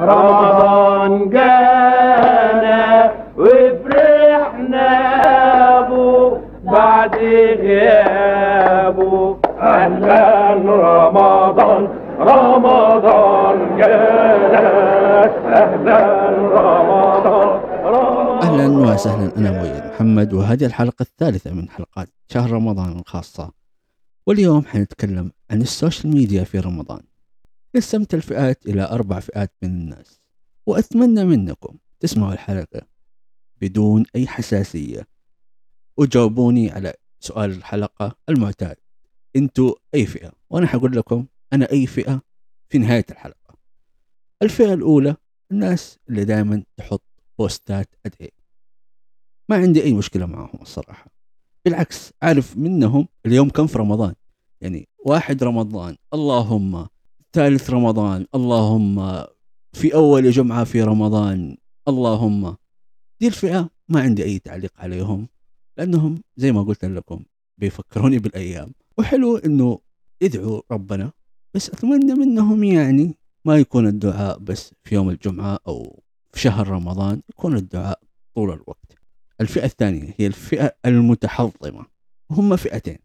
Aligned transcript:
رمضان 0.00 1.30
جانا 1.30 3.12
وفرحنا 3.38 4.88
أبو 5.78 6.36
بعد 6.64 7.14
غيابه 7.64 9.36
أهلا 9.60 10.54
رمضان 10.54 11.88
رمضان 12.20 13.76
جانا 13.78 14.64
أهلا 15.62 16.00
رمضان 16.58 17.60
أهلا 18.42 18.66
وسهلا 18.78 19.36
أنا 19.36 19.50
مؤيد 19.50 19.82
محمد 19.94 20.32
وهذه 20.32 20.64
الحلقة 20.64 21.02
الثالثة 21.02 21.54
من 21.54 21.68
حلقات 21.68 22.08
شهر 22.28 22.50
رمضان 22.50 22.98
الخاصة. 22.98 23.50
واليوم 24.26 24.64
حنتكلم 24.64 25.30
عن 25.50 25.60
السوشيال 25.60 26.14
ميديا 26.14 26.44
في 26.44 26.58
رمضان. 26.58 27.00
قسمت 27.76 28.14
الفئات 28.14 28.66
إلى 28.66 28.82
أربع 28.82 29.20
فئات 29.20 29.52
من 29.62 29.68
الناس 29.68 30.20
وأتمنى 30.66 31.24
منكم 31.24 31.78
تسمعوا 32.00 32.32
الحلقة 32.32 32.82
بدون 33.60 34.04
أي 34.16 34.26
حساسية. 34.26 35.08
وجاوبوني 35.96 36.70
على 36.70 36.94
سؤال 37.20 37.50
الحلقة 37.50 38.16
المعتاد. 38.28 38.76
أنتوا 39.36 39.74
أي 39.94 40.06
فئة؟ 40.06 40.32
وأنا 40.50 40.66
حقول 40.66 40.96
لكم 40.96 41.26
أنا 41.52 41.70
أي 41.72 41.86
فئة 41.86 42.22
في 42.68 42.78
نهاية 42.78 43.06
الحلقة. 43.10 43.56
الفئة 44.42 44.74
الأولى 44.74 45.16
الناس 45.52 45.98
اللي 46.08 46.24
دائما 46.24 46.62
تحط 46.76 47.04
بوستات 47.38 47.94
أدعي 48.06 48.32
ما 49.48 49.56
عندي 49.56 49.82
أي 49.82 49.92
مشكلة 49.92 50.26
معهم 50.26 50.58
الصراحة. 50.62 51.10
بالعكس 51.64 52.12
عارف 52.22 52.56
منهم 52.56 53.08
اليوم 53.26 53.50
كم 53.50 53.66
في 53.66 53.78
رمضان. 53.78 54.14
يعني 54.60 54.88
واحد 55.06 55.44
رمضان 55.44 55.96
اللهم 56.14 56.88
ثالث 57.32 57.70
رمضان. 57.70 58.26
اللهم 58.34 59.24
في 59.72 59.94
أول 59.94 60.30
جمعة 60.30 60.64
في 60.64 60.82
رمضان. 60.82 61.56
اللهم 61.88 62.56
دي 63.20 63.26
الفئة 63.26 63.70
ما 63.88 64.00
عندي 64.00 64.24
أي 64.24 64.38
تعليق 64.38 64.72
عليهم 64.78 65.28
لأنهم 65.78 66.22
زي 66.36 66.52
ما 66.52 66.62
قلت 66.62 66.84
لكم 66.84 67.24
بيفكروني 67.58 68.18
بالأيام. 68.18 68.72
وحلو 68.98 69.36
إنه 69.36 69.78
يدعوا 70.20 70.60
ربنا 70.70 71.12
بس 71.54 71.70
أتمنى 71.70 72.14
منهم 72.14 72.64
يعني 72.64 73.18
ما 73.44 73.58
يكون 73.58 73.86
الدعاء 73.86 74.38
بس 74.38 74.74
في 74.84 74.94
يوم 74.94 75.10
الجمعة 75.10 75.58
أو 75.68 76.02
في 76.32 76.40
شهر 76.40 76.68
رمضان 76.68 77.22
يكون 77.30 77.56
الدعاء 77.56 78.00
طول 78.34 78.50
الوقت. 78.50 78.98
الفئة 79.40 79.64
الثانية 79.64 80.14
هي 80.18 80.26
الفئة 80.26 80.74
المتحطمة. 80.86 81.86
وهم 82.30 82.56
فئتين. 82.56 82.98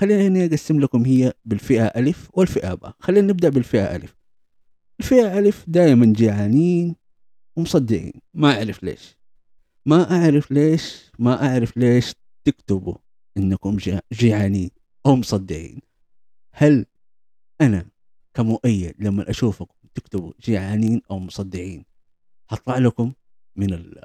خليني 0.00 0.44
أقسم 0.44 0.80
لكم 0.80 1.04
هي 1.04 1.32
بالفئة 1.44 1.84
ألف 1.84 2.30
والفئة 2.32 2.74
باء. 2.74 2.94
خلينا 3.00 3.26
نبدأ 3.26 3.48
بالفئة 3.48 3.96
ألف. 3.96 4.16
الفئة 5.00 5.38
ألف 5.38 5.64
دائما 5.68 6.06
جيعانين 6.06 6.96
ومصدقين 7.56 8.12
ما 8.34 8.56
أعرف 8.56 8.82
ليش. 8.82 9.16
ما 9.86 10.10
أعرف 10.22 10.50
ليش 10.50 11.10
ما 11.18 11.46
أعرف 11.48 11.76
ليش 11.76 12.12
تكتبوا 12.44 12.94
إنكم 13.36 13.76
جيعانين 14.12 14.70
أو 15.06 15.16
مصدقين 15.16 15.80
هل 16.52 16.86
أنا 17.60 17.86
كمؤيد 18.34 18.94
لما 18.98 19.30
أشوفكم 19.30 19.74
تكتبوا 19.94 20.32
جيعانين 20.40 21.02
أو 21.10 21.18
مصدقين 21.18 21.84
هطلع 22.50 22.78
لكم 22.78 23.12
من 23.56 23.72
ال- 23.74 24.04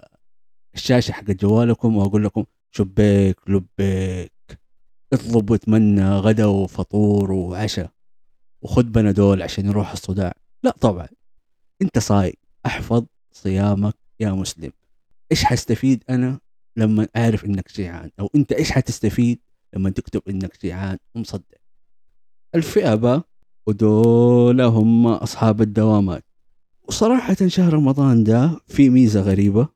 الشاشة 0.76 1.12
حق 1.12 1.24
جوالكم 1.32 1.96
وأقول 1.96 2.24
لكم 2.24 2.44
شبيك 2.72 3.50
لبيك. 3.50 4.35
اطلب 5.14 5.50
واتمنى 5.50 6.10
غدا 6.10 6.46
وفطور 6.46 7.32
وعشاء 7.32 7.92
وخذ 8.62 8.84
بنادول 8.84 9.42
عشان 9.42 9.66
يروح 9.66 9.92
الصداع. 9.92 10.34
لا 10.64 10.72
طبعا. 10.82 11.08
انت 11.82 12.00
صايم 12.00 12.34
احفظ 12.66 13.06
صيامك 13.32 13.96
يا 14.20 14.32
مسلم. 14.32 14.72
إيش 15.32 15.46
حستفيد 15.46 16.04
أنا 16.10 16.40
لما 16.78 17.08
اعرف 17.16 17.46
انك 17.46 17.72
جيعان؟ 17.76 18.10
أو 18.20 18.30
انت 18.36 18.52
إيش 18.52 18.72
حتستفيد 18.72 19.40
لما 19.74 19.90
تكتب 19.90 20.22
انك 20.30 20.62
جيعان 20.62 20.98
ومصدق؟ 21.16 21.58
الفئة 22.56 22.96
با 22.96 23.24
ودول 23.68 24.62
هم 24.62 25.08
أصحاب 25.08 25.62
الدوامات. 25.62 26.24
وصراحة 26.84 27.38
شهر 27.48 27.74
رمضان 27.74 28.24
ده 28.24 28.60
في 28.68 28.90
ميزة 28.90 29.22
غريبة 29.22 29.68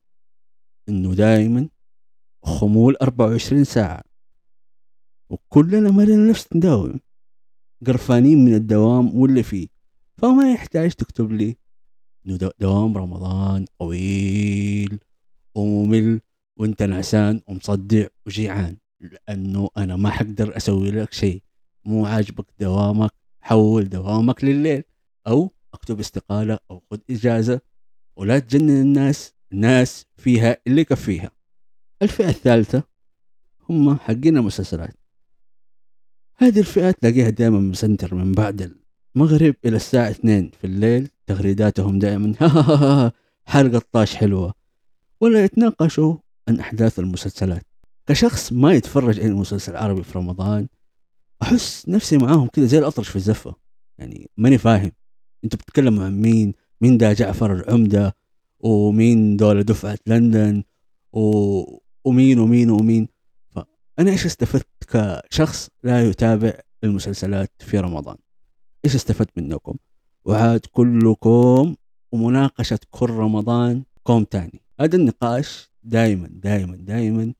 إنه 0.89 1.13
دائما 1.13 1.69
خمول 2.43 2.95
24 3.01 3.63
ساعة. 3.63 4.08
وكلنا 5.29 5.91
مرينا 5.91 6.29
نفس 6.29 6.47
نداوم 6.55 6.99
قرفانين 7.87 8.45
من 8.45 8.53
الدوام 8.53 9.15
واللي 9.15 9.43
فيه. 9.43 9.67
فما 10.17 10.51
يحتاج 10.51 10.91
تكتب 10.91 11.31
لي 11.31 11.57
دوام 12.59 12.97
رمضان 12.97 13.65
طويل 13.79 14.99
وممل 15.55 16.21
وانت 16.57 16.83
نعسان 16.83 17.41
ومصدع 17.47 18.07
وجيعان. 18.25 18.77
لأنه 18.99 19.69
أنا 19.77 19.95
ما 19.95 20.09
حقدر 20.09 20.57
أسوي 20.57 20.91
لك 20.91 21.13
شيء. 21.13 21.43
مو 21.85 22.05
عاجبك 22.05 22.45
دوامك 22.59 23.11
حول 23.41 23.89
دوامك 23.89 24.43
لليل. 24.43 24.83
أو 25.27 25.51
أكتب 25.73 25.99
استقالة 25.99 26.59
أو 26.71 26.83
خذ 26.91 26.99
إجازة. 27.09 27.61
ولا 28.15 28.39
تجنن 28.39 28.81
الناس. 28.81 29.33
الناس 29.51 30.05
فيها 30.17 30.57
اللي 30.67 30.81
يكفيها. 30.81 31.31
الفئة 32.01 32.29
الثالثة 32.29 32.83
هم 33.69 33.97
حقين 33.97 34.37
المسلسلات. 34.37 34.98
هذه 36.41 36.59
الفئة 36.59 36.91
تلاقيها 36.91 37.29
دائما 37.29 37.59
مسنتر 37.59 38.15
من 38.15 38.31
بعد 38.31 38.71
المغرب 39.15 39.55
إلى 39.65 39.75
الساعة 39.75 40.09
2 40.09 40.49
في 40.61 40.67
الليل 40.67 41.09
تغريداتهم 41.27 41.99
دائما 41.99 42.33
حلقة 43.53 43.81
طاش 43.91 44.15
حلوة. 44.15 44.53
ولا 45.21 45.43
يتناقشوا 45.43 46.15
عن 46.47 46.59
أحداث 46.59 46.99
المسلسلات. 46.99 47.63
كشخص 48.07 48.53
ما 48.53 48.73
يتفرج 48.73 49.19
أي 49.19 49.29
مسلسل 49.29 49.75
عربي 49.75 50.03
في 50.03 50.17
رمضان 50.17 50.67
أحس 51.41 51.89
نفسي 51.89 52.17
معاهم 52.17 52.47
كذا 52.47 52.65
زي 52.65 52.79
الأطرش 52.79 53.09
في 53.09 53.15
الزفة 53.15 53.55
يعني 53.97 54.29
ماني 54.37 54.57
فاهم. 54.57 54.91
أنتوا 55.43 55.59
بتتكلموا 55.59 56.05
عن 56.05 56.21
مين؟ 56.21 56.53
مين 56.81 56.97
ده 56.97 57.13
جعفر 57.13 57.53
العمدة؟ 57.53 58.15
ومين 58.59 59.37
دول 59.37 59.63
دفعة 59.63 59.97
لندن؟ 60.07 60.63
و... 61.13 61.63
ومين 62.05 62.39
ومين 62.39 62.69
ومين؟ 62.69 63.07
فأنا 63.99 64.11
إيش 64.11 64.25
استفدت 64.25 64.67
كشخص 64.87 65.69
لا 65.83 66.09
يتابع 66.09 66.53
المسلسلات 66.83 67.51
في 67.59 67.79
رمضان؟ 67.79 68.15
إيش 68.85 68.95
استفدت 68.95 69.37
منكم؟ 69.37 69.75
وعاد 70.25 70.59
كلكم 70.71 71.75
ومناقشة 72.11 72.79
كل 72.91 73.09
رمضان 73.09 73.83
كوم 74.03 74.23
تاني. 74.23 74.61
هذا 74.79 74.95
النقاش 74.95 75.69
دائما 75.83 76.27
دائما 76.27 76.75
دائما 76.75 77.33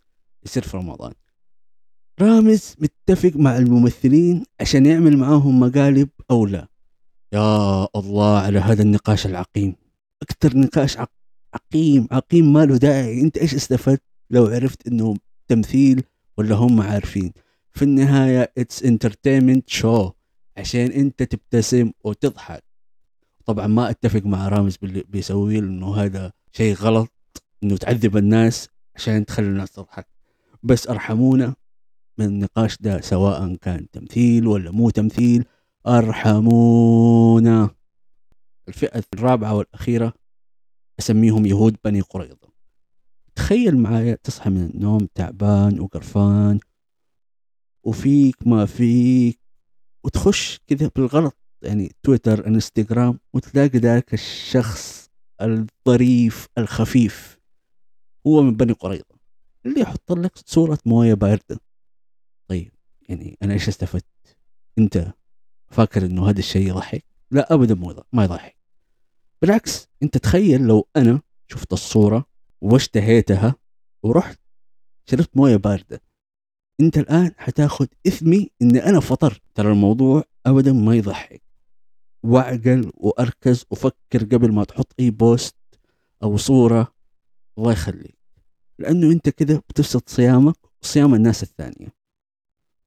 يصير 0.45 0.63
في 0.63 0.77
رمضان. 0.77 1.13
رامز 2.21 2.75
متفق 2.79 3.31
مع 3.35 3.57
الممثلين 3.57 4.43
عشان 4.61 4.85
يعمل 4.85 5.17
معاهم 5.17 5.59
مقالب 5.59 6.09
أو 6.31 6.45
لا. 6.45 6.67
يا 7.33 7.87
الله 7.95 8.37
على 8.39 8.59
هذا 8.59 8.81
النقاش 8.83 9.25
العقيم. 9.25 9.75
أكثر 10.21 10.57
نقاش 10.57 10.97
عق- 10.97 11.11
عقيم 11.53 12.07
عقيم 12.11 12.53
ما 12.53 12.65
له 12.65 12.77
داعي. 12.77 13.21
أنت 13.21 13.37
إيش 13.37 13.55
استفدت؟ 13.55 14.03
لو 14.29 14.45
عرفت 14.45 14.87
إنه 14.87 15.15
تمثيل 15.47 16.03
ولا 16.39 16.55
هم 16.55 16.81
عارفين. 16.81 17.33
في 17.71 17.81
النهاية 17.81 18.51
it's 18.57 18.83
entertainment 18.83 19.69
show 19.69 20.11
عشان 20.57 20.91
انت 20.91 21.23
تبتسم 21.23 21.91
وتضحك. 22.03 22.63
طبعا 23.45 23.67
ما 23.67 23.89
أتفق 23.89 24.21
مع 24.25 24.47
رامز 24.47 24.77
باللي 24.77 25.03
بيسويه 25.07 25.59
لأنه 25.59 25.95
هذا 25.95 26.31
شيء 26.51 26.75
غلط 26.75 27.11
إنه 27.63 27.77
تعذب 27.77 28.17
الناس 28.17 28.69
عشان 28.95 29.25
تخلي 29.25 29.47
الناس 29.47 29.71
تضحك. 29.71 30.07
بس 30.63 30.87
أرحمونا 30.87 31.55
من 32.17 32.25
النقاش 32.25 32.77
ده 32.79 33.01
سواء 33.01 33.55
كان 33.55 33.89
تمثيل 33.89 34.47
ولا 34.47 34.71
مو 34.71 34.89
تمثيل. 34.89 35.45
أرحمونا. 35.87 37.69
الفئة 38.67 39.03
الرابعة 39.13 39.55
والأخيرة 39.55 40.13
أسميهم 40.99 41.45
يهود 41.45 41.77
بني 41.85 42.01
قريظة. 42.01 42.38
تخيل 43.39 43.77
معايا 43.77 44.17
تصحى 44.23 44.49
من 44.49 44.69
النوم 44.69 45.07
تعبان 45.15 45.79
وقرفان 45.79 46.59
وفيك 47.83 48.47
ما 48.47 48.65
فيك 48.65 49.39
وتخش 50.03 50.59
كذا 50.67 50.91
بالغلط 50.95 51.37
يعني 51.61 51.91
تويتر 52.03 52.47
انستغرام 52.47 53.19
وتلاقي 53.33 53.79
ذاك 53.79 54.13
الشخص 54.13 55.09
الظريف 55.41 56.47
الخفيف 56.57 57.39
هو 58.27 58.41
من 58.41 58.55
بني 58.55 58.73
قريظة 58.73 59.15
اللي 59.65 59.81
يحط 59.81 60.11
لك 60.11 60.31
صورة 60.45 60.79
موية 60.85 61.13
باردة. 61.13 61.59
طيب 62.47 62.71
يعني 63.09 63.37
أنا 63.43 63.53
إيش 63.53 63.67
استفدت؟ 63.67 64.37
أنت 64.77 65.13
فاكر 65.67 66.05
إنه 66.05 66.29
هذا 66.29 66.39
الشيء 66.39 66.69
يضحك؟ 66.69 67.05
لا 67.31 67.53
أبدا 67.53 67.75
ما 68.13 68.23
يضحك. 68.23 68.57
بالعكس 69.41 69.87
أنت 70.03 70.17
تخيل 70.17 70.61
لو 70.61 70.87
أنا 70.97 71.21
شفت 71.47 71.73
الصورة 71.73 72.28
واشتهيتها 72.61 73.55
ورحت 74.03 74.39
شربت 75.09 75.37
موية 75.37 75.55
باردة. 75.55 76.01
انت 76.81 76.97
الآن 76.97 77.31
حتاخذ 77.37 77.87
إثمي 78.07 78.49
اني 78.61 78.85
أنا 78.85 78.99
فطرت. 78.99 79.41
ترى 79.55 79.71
الموضوع 79.71 80.23
ابدا 80.45 80.73
ما 80.73 80.95
يضحك. 80.95 81.41
واعقل 82.23 82.91
وأركز 82.95 83.65
وفكر 83.71 84.23
قبل 84.23 84.51
ما 84.51 84.63
تحط 84.63 84.93
أي 84.99 85.09
بوست 85.09 85.55
أو 86.23 86.37
صورة. 86.37 86.93
الله 87.57 87.71
يخليك. 87.71 88.19
لأنه 88.79 89.11
أنت 89.11 89.29
كذا 89.29 89.57
بتفسد 89.57 90.01
صيامك 90.09 90.55
وصيام 90.83 91.15
الناس 91.15 91.43
الثانية. 91.43 91.93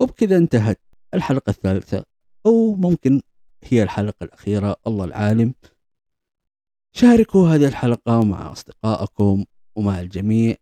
وبكذا 0.01 0.37
انتهت 0.37 0.81
الحلقة 1.15 1.51
الثالثة 1.51 2.05
أو 2.47 2.75
ممكن 2.75 3.21
هي 3.65 3.83
الحلقة 3.83 4.25
الأخيرة. 4.25 4.77
الله 4.87 5.05
العالم. 5.05 5.55
شاركوا 6.93 7.49
هذه 7.49 7.69
الحلقة 7.69 8.25
مع 8.25 8.53
أصدقائكم 8.53 9.45
ومع 9.77 10.01
الجميع. 10.01 10.57